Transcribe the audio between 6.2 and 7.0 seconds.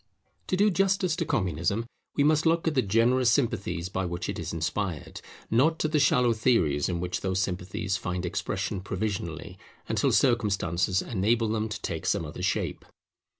theories in